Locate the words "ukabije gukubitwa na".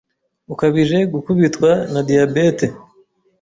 0.53-2.01